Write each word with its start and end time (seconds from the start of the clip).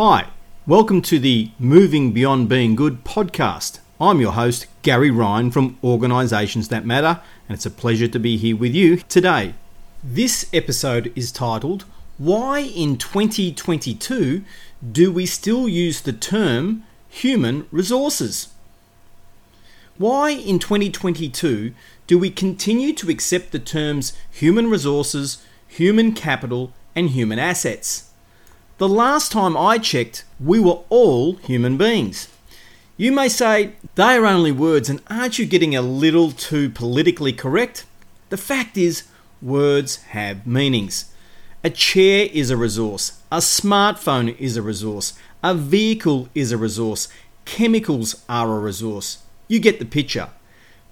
Hi, 0.00 0.28
welcome 0.64 1.02
to 1.02 1.18
the 1.18 1.50
Moving 1.58 2.12
Beyond 2.12 2.48
Being 2.48 2.76
Good 2.76 3.02
podcast. 3.02 3.80
I'm 4.00 4.20
your 4.20 4.30
host, 4.30 4.68
Gary 4.82 5.10
Ryan 5.10 5.50
from 5.50 5.76
Organisations 5.82 6.68
That 6.68 6.86
Matter, 6.86 7.20
and 7.48 7.56
it's 7.56 7.66
a 7.66 7.70
pleasure 7.70 8.06
to 8.06 8.20
be 8.20 8.36
here 8.36 8.54
with 8.54 8.76
you 8.76 8.98
today. 8.98 9.54
This 10.04 10.48
episode 10.52 11.12
is 11.16 11.32
titled, 11.32 11.84
Why 12.16 12.60
in 12.60 12.96
2022 12.96 14.44
do 14.92 15.12
we 15.12 15.26
still 15.26 15.68
use 15.68 16.00
the 16.00 16.12
term 16.12 16.84
human 17.08 17.66
resources? 17.72 18.50
Why 19.96 20.30
in 20.30 20.60
2022 20.60 21.74
do 22.06 22.18
we 22.20 22.30
continue 22.30 22.92
to 22.92 23.10
accept 23.10 23.50
the 23.50 23.58
terms 23.58 24.12
human 24.30 24.70
resources, 24.70 25.44
human 25.66 26.12
capital, 26.12 26.72
and 26.94 27.10
human 27.10 27.40
assets? 27.40 28.07
The 28.78 28.88
last 28.88 29.32
time 29.32 29.56
I 29.56 29.78
checked, 29.78 30.24
we 30.38 30.60
were 30.60 30.78
all 30.88 31.34
human 31.34 31.76
beings. 31.76 32.28
You 32.96 33.10
may 33.10 33.28
say, 33.28 33.72
they 33.96 34.14
are 34.14 34.24
only 34.24 34.52
words, 34.52 34.88
and 34.88 35.02
aren't 35.10 35.36
you 35.36 35.46
getting 35.46 35.74
a 35.74 35.82
little 35.82 36.30
too 36.30 36.70
politically 36.70 37.32
correct? 37.32 37.84
The 38.28 38.36
fact 38.36 38.78
is, 38.78 39.08
words 39.42 39.96
have 40.14 40.46
meanings. 40.46 41.12
A 41.64 41.70
chair 41.70 42.28
is 42.32 42.50
a 42.50 42.56
resource, 42.56 43.20
a 43.32 43.38
smartphone 43.38 44.38
is 44.38 44.56
a 44.56 44.62
resource, 44.62 45.12
a 45.42 45.56
vehicle 45.56 46.28
is 46.36 46.52
a 46.52 46.56
resource, 46.56 47.08
chemicals 47.44 48.24
are 48.28 48.54
a 48.54 48.60
resource. 48.60 49.24
You 49.48 49.58
get 49.58 49.80
the 49.80 49.86
picture. 49.86 50.28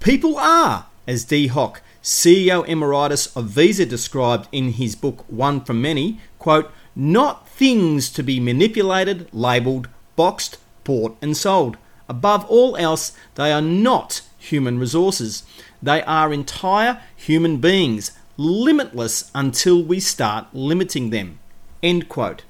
People 0.00 0.36
are, 0.36 0.86
as 1.06 1.24
Dee 1.24 1.46
Hock, 1.46 1.82
CEO 2.02 2.66
Emeritus 2.66 3.36
of 3.36 3.44
Visa, 3.44 3.86
described 3.86 4.48
in 4.50 4.72
his 4.72 4.96
book 4.96 5.24
One 5.28 5.60
from 5.60 5.80
Many, 5.80 6.18
quote, 6.40 6.72
not 6.98 7.48
things 7.48 8.10
to 8.10 8.24
be 8.24 8.40
manipulated, 8.40 9.28
labelled, 9.32 9.88
boxed, 10.16 10.58
bought, 10.82 11.16
and 11.22 11.36
sold. 11.36 11.76
Above 12.08 12.44
all 12.46 12.76
else, 12.76 13.12
they 13.36 13.52
are 13.52 13.62
not 13.62 14.20
human 14.36 14.80
resources. 14.80 15.44
They 15.80 16.02
are 16.02 16.32
entire 16.32 17.00
human 17.14 17.58
beings, 17.58 18.10
limitless 18.36 19.30
until 19.32 19.80
we 19.80 20.00
start 20.00 20.48
limiting 20.52 21.10
them. 21.10 21.38
End 21.84 22.08
quote. 22.08 22.42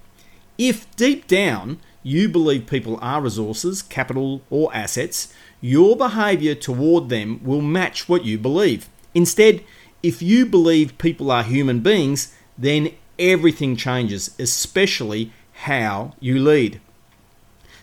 If 0.56 0.90
deep 0.96 1.26
down 1.26 1.78
you 2.02 2.28
believe 2.28 2.66
people 2.66 2.98
are 3.02 3.20
resources, 3.20 3.82
capital, 3.82 4.40
or 4.48 4.74
assets, 4.74 5.32
your 5.60 5.94
behaviour 5.94 6.54
toward 6.54 7.10
them 7.10 7.40
will 7.44 7.60
match 7.60 8.08
what 8.08 8.24
you 8.24 8.38
believe. 8.38 8.88
Instead, 9.14 9.62
if 10.02 10.22
you 10.22 10.46
believe 10.46 10.96
people 10.96 11.30
are 11.30 11.42
human 11.42 11.80
beings, 11.80 12.34
then 12.56 12.92
everything 13.18 13.76
changes, 13.76 14.34
especially 14.38 15.32
how 15.64 16.14
you 16.20 16.38
lead. 16.38 16.80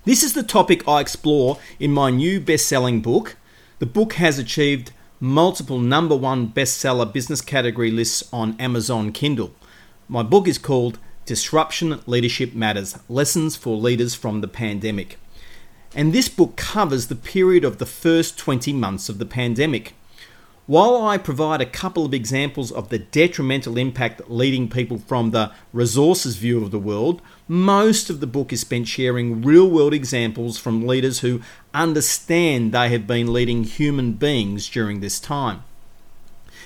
This 0.05 0.23
is 0.23 0.33
the 0.33 0.43
topic 0.43 0.87
I 0.87 1.01
explore 1.01 1.57
in 1.79 1.91
my 1.91 2.11
new 2.11 2.39
best 2.39 2.67
selling 2.67 3.01
book. 3.01 3.37
The 3.79 3.85
book 3.85 4.13
has 4.13 4.37
achieved 4.37 4.91
multiple 5.19 5.79
number 5.79 6.15
one 6.15 6.49
bestseller 6.49 7.11
business 7.11 7.41
category 7.41 7.91
lists 7.91 8.23
on 8.31 8.55
Amazon 8.59 9.11
Kindle. 9.11 9.51
My 10.07 10.21
book 10.21 10.47
is 10.47 10.57
called 10.57 10.99
Disruption 11.25 11.99
Leadership 12.05 12.53
Matters 12.53 12.99
Lessons 13.09 13.55
for 13.55 13.75
Leaders 13.75 14.13
from 14.13 14.41
the 14.41 14.47
Pandemic. 14.47 15.17
And 15.95 16.13
this 16.13 16.29
book 16.29 16.55
covers 16.55 17.07
the 17.07 17.15
period 17.15 17.63
of 17.63 17.79
the 17.79 17.85
first 17.85 18.37
20 18.37 18.73
months 18.73 19.09
of 19.09 19.17
the 19.17 19.25
pandemic. 19.25 19.95
While 20.67 21.05
I 21.05 21.19
provide 21.19 21.61
a 21.61 21.67
couple 21.67 22.05
of 22.05 22.13
examples 22.13 22.71
of 22.71 22.89
the 22.89 22.97
detrimental 22.97 23.77
impact 23.77 24.31
leading 24.31 24.67
people 24.67 24.97
from 24.97 25.29
the 25.29 25.51
resources 25.71 26.37
view 26.37 26.63
of 26.63 26.71
the 26.71 26.79
world, 26.79 27.21
most 27.47 28.09
of 28.09 28.19
the 28.19 28.25
book 28.25 28.51
is 28.51 28.61
spent 28.61 28.87
sharing 28.87 29.43
real 29.43 29.69
world 29.69 29.93
examples 29.93 30.57
from 30.57 30.87
leaders 30.87 31.19
who 31.19 31.39
understand 31.71 32.71
they 32.71 32.89
have 32.89 33.05
been 33.05 33.31
leading 33.31 33.63
human 33.63 34.13
beings 34.13 34.67
during 34.67 35.01
this 35.01 35.19
time. 35.19 35.61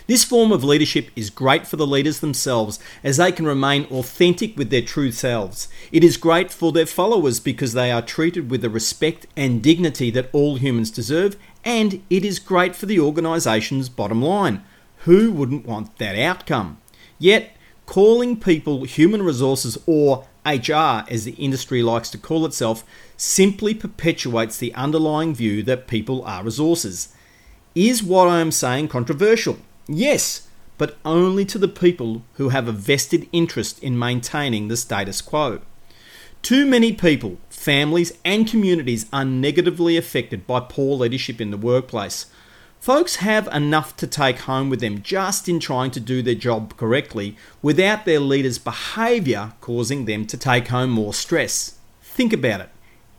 This 0.09 0.23
form 0.23 0.51
of 0.51 0.63
leadership 0.63 1.11
is 1.15 1.29
great 1.29 1.67
for 1.67 1.75
the 1.75 1.85
leaders 1.85 2.19
themselves 2.19 2.79
as 3.03 3.17
they 3.17 3.31
can 3.31 3.45
remain 3.45 3.83
authentic 3.91 4.57
with 4.57 4.71
their 4.71 4.81
true 4.81 5.11
selves. 5.11 5.67
It 5.91 6.03
is 6.03 6.17
great 6.17 6.51
for 6.51 6.71
their 6.71 6.87
followers 6.87 7.39
because 7.39 7.73
they 7.73 7.91
are 7.91 8.01
treated 8.01 8.49
with 8.49 8.61
the 8.61 8.71
respect 8.71 9.27
and 9.37 9.61
dignity 9.61 10.09
that 10.09 10.29
all 10.33 10.55
humans 10.55 10.89
deserve, 10.89 11.35
and 11.63 12.01
it 12.09 12.25
is 12.25 12.39
great 12.39 12.75
for 12.75 12.85
the 12.85 12.99
organisation's 12.99 13.89
bottom 13.89 14.21
line. 14.21 14.63
Who 15.05 15.31
wouldn't 15.31 15.65
want 15.65 15.97
that 15.97 16.17
outcome? 16.17 16.77
Yet, 17.17 17.55
calling 17.85 18.39
people 18.39 18.83
human 18.83 19.23
resources 19.23 19.77
or 19.85 20.25
HR, 20.45 21.05
as 21.09 21.25
the 21.25 21.35
industry 21.37 21.83
likes 21.83 22.09
to 22.11 22.17
call 22.17 22.45
itself, 22.45 22.83
simply 23.17 23.73
perpetuates 23.73 24.57
the 24.57 24.73
underlying 24.73 25.33
view 25.33 25.63
that 25.63 25.87
people 25.87 26.23
are 26.23 26.43
resources. 26.43 27.09
Is 27.75 28.01
what 28.03 28.27
I 28.27 28.39
am 28.41 28.51
saying 28.51 28.87
controversial? 28.87 29.57
Yes, 29.87 30.47
but 30.77 30.97
only 31.03 31.45
to 31.45 31.57
the 31.57 31.67
people 31.67 32.23
who 32.35 32.49
have 32.49 32.67
a 32.67 32.71
vested 32.71 33.27
interest 33.31 33.83
in 33.83 33.99
maintaining 33.99 34.67
the 34.67 34.77
status 34.77 35.21
quo. 35.21 35.59
Too 36.41 36.65
many 36.65 36.93
people, 36.93 37.37
families, 37.69 38.11
and 38.25 38.47
communities 38.47 39.05
are 39.13 39.23
negatively 39.23 39.95
affected 39.95 40.47
by 40.47 40.59
poor 40.59 40.97
leadership 40.97 41.39
in 41.39 41.51
the 41.51 41.57
workplace. 41.71 42.25
Folks 42.79 43.17
have 43.17 43.47
enough 43.49 43.95
to 43.95 44.07
take 44.07 44.39
home 44.39 44.71
with 44.71 44.79
them 44.79 45.03
just 45.03 45.47
in 45.47 45.59
trying 45.59 45.91
to 45.91 45.99
do 45.99 46.23
their 46.23 46.33
job 46.33 46.75
correctly 46.77 47.37
without 47.61 48.05
their 48.05 48.19
leader's 48.19 48.57
behaviour 48.57 49.53
causing 49.61 50.05
them 50.05 50.25
to 50.25 50.35
take 50.35 50.69
home 50.69 50.89
more 50.89 51.13
stress. 51.13 51.77
Think 52.01 52.33
about 52.33 52.61
it. 52.61 52.69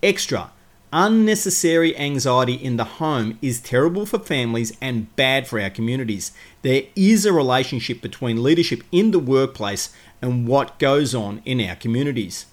Extra, 0.02 0.50
Unnecessary 0.92 1.96
anxiety 1.96 2.54
in 2.54 2.76
the 2.76 2.98
home 2.98 3.38
is 3.40 3.60
terrible 3.60 4.04
for 4.04 4.18
families 4.18 4.76
and 4.80 5.14
bad 5.14 5.46
for 5.46 5.60
our 5.60 5.70
communities. 5.70 6.32
There 6.62 6.82
is 6.96 7.24
a 7.24 7.32
relationship 7.32 8.00
between 8.00 8.42
leadership 8.42 8.82
in 8.90 9.12
the 9.12 9.20
workplace 9.20 9.94
and 10.20 10.48
what 10.48 10.80
goes 10.80 11.14
on 11.14 11.40
in 11.44 11.60
our 11.60 11.76
communities. 11.76 12.46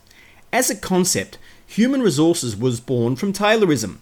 As 0.53 0.69
a 0.69 0.75
concept, 0.75 1.37
human 1.67 2.01
resources 2.01 2.57
was 2.57 2.79
born 2.79 3.15
from 3.15 3.33
Taylorism. 3.33 3.97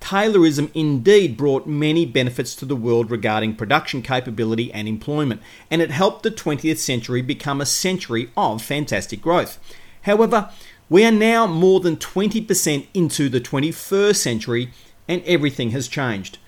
Taylorism 0.00 0.70
indeed 0.74 1.36
brought 1.36 1.66
many 1.66 2.06
benefits 2.06 2.54
to 2.54 2.64
the 2.64 2.76
world 2.76 3.10
regarding 3.10 3.56
production 3.56 4.02
capability 4.02 4.72
and 4.72 4.86
employment, 4.86 5.40
and 5.70 5.82
it 5.82 5.90
helped 5.90 6.22
the 6.22 6.30
20th 6.30 6.78
century 6.78 7.22
become 7.22 7.60
a 7.60 7.66
century 7.66 8.30
of 8.36 8.62
fantastic 8.62 9.20
growth. 9.20 9.58
However, 10.02 10.50
we 10.88 11.04
are 11.04 11.10
now 11.10 11.46
more 11.48 11.80
than 11.80 11.96
20% 11.96 12.86
into 12.94 13.28
the 13.28 13.40
21st 13.40 14.16
century 14.16 14.70
and 15.08 15.22
everything 15.24 15.70
has 15.70 15.88
changed. 15.88 16.38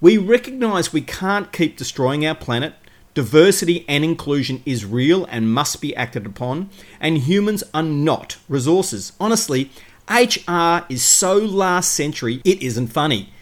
We 0.00 0.18
recognise 0.18 0.92
we 0.92 1.00
can't 1.00 1.52
keep 1.52 1.76
destroying 1.76 2.24
our 2.24 2.34
planet. 2.34 2.74
Diversity 3.14 3.84
and 3.88 4.04
inclusion 4.04 4.62
is 4.64 4.84
real 4.84 5.24
and 5.24 5.52
must 5.52 5.80
be 5.80 5.96
acted 5.96 6.26
upon, 6.26 6.70
and 7.00 7.18
humans 7.18 7.64
are 7.74 7.82
not 7.82 8.36
resources. 8.48 9.12
Honestly, 9.18 9.70
HR 10.10 10.86
is 10.88 11.02
so 11.02 11.36
last 11.36 11.92
century, 11.92 12.40
it 12.44 12.62
isn't 12.62 12.88
funny. 12.88 13.32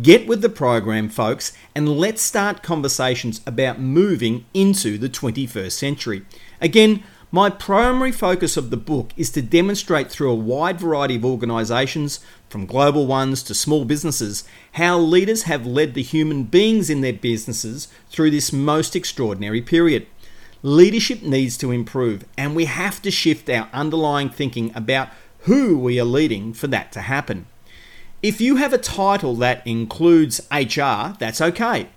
Get 0.00 0.26
with 0.26 0.40
the 0.40 0.48
program, 0.48 1.08
folks, 1.08 1.52
and 1.74 1.98
let's 1.98 2.22
start 2.22 2.62
conversations 2.62 3.42
about 3.46 3.78
moving 3.78 4.46
into 4.54 4.96
the 4.96 5.08
21st 5.08 5.72
century. 5.72 6.24
Again, 6.60 7.04
my 7.30 7.50
primary 7.50 8.10
focus 8.10 8.56
of 8.56 8.70
the 8.70 8.76
book 8.76 9.12
is 9.16 9.30
to 9.30 9.42
demonstrate 9.42 10.10
through 10.10 10.30
a 10.30 10.36
wide 10.36 10.80
variety 10.80 11.16
of 11.16 11.24
organisations, 11.24 12.20
from 12.48 12.64
global 12.64 13.06
ones 13.06 13.42
to 13.42 13.54
small 13.54 13.84
businesses, 13.84 14.44
how 14.72 14.98
leaders 14.98 15.42
have 15.42 15.66
led 15.66 15.94
the 15.94 16.02
human 16.02 16.44
beings 16.44 16.88
in 16.88 17.00
their 17.00 17.12
businesses 17.12 17.88
through 18.08 18.30
this 18.30 18.52
most 18.52 18.96
extraordinary 18.96 19.60
period. 19.60 20.06
Leadership 20.62 21.22
needs 21.22 21.58
to 21.58 21.70
improve, 21.70 22.24
and 22.38 22.56
we 22.56 22.64
have 22.64 23.02
to 23.02 23.10
shift 23.10 23.50
our 23.50 23.68
underlying 23.72 24.30
thinking 24.30 24.72
about 24.74 25.08
who 25.44 25.78
we 25.78 25.98
are 25.98 26.04
leading 26.04 26.52
for 26.52 26.66
that 26.68 26.92
to 26.92 27.00
happen. 27.00 27.46
If 28.22 28.40
you 28.40 28.56
have 28.56 28.72
a 28.72 28.78
title 28.78 29.34
that 29.36 29.66
includes 29.66 30.40
HR, 30.50 31.16
that's 31.18 31.40
okay 31.40 31.88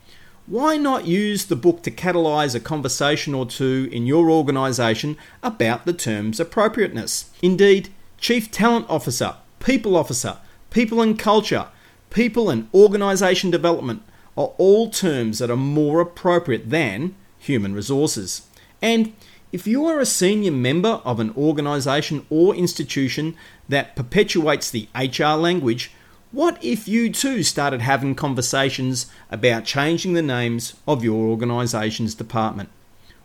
why 0.48 0.78
not 0.78 1.06
use 1.06 1.46
the 1.46 1.58
book 1.58 1.84
to 1.84 1.92
catalyse 1.92 2.56
a 2.56 2.62
conversation 2.62 3.34
or 3.34 3.46
two 3.46 3.90
in 3.92 4.08
your 4.08 4.32
organisation 4.32 5.18
about 5.44 5.86
the 5.86 5.92
term's 5.92 6.40
appropriateness? 6.40 7.30
Indeed, 7.42 7.90
Chief 8.18 8.50
Talent 8.50 8.86
Officer, 8.90 9.36
People 9.60 9.98
Officer, 9.98 10.38
People 10.70 11.02
and 11.02 11.20
Culture, 11.20 11.68
People 12.12 12.50
and 12.50 12.70
Organisation 12.74 13.52
Development 13.52 14.02
are 14.38 14.54
all 14.58 14.90
terms 14.90 15.40
that 15.40 15.52
are 15.52 15.58
more 15.58 16.00
appropriate 16.00 16.70
than 16.70 17.14
human 17.38 17.74
resources. 17.74 18.48
And 18.82 19.14
if 19.52 19.68
you 19.68 19.86
are 19.86 20.00
a 20.00 20.06
senior 20.06 20.52
member 20.52 21.02
of 21.04 21.20
an 21.20 21.34
organisation 21.38 22.26
or 22.30 22.56
institution 22.56 23.36
that 23.70 23.96
perpetuates 23.96 24.70
the 24.70 24.88
HR 24.96 25.38
language, 25.38 25.92
what 26.32 26.62
if 26.64 26.88
you 26.88 27.12
too 27.12 27.44
started 27.44 27.82
having 27.82 28.16
conversations 28.16 29.08
about 29.32 29.66
changing 29.66 30.14
the 30.14 30.22
names 30.22 30.76
of 30.88 31.04
your 31.04 31.28
organisation's 31.28 32.16
department? 32.16 32.70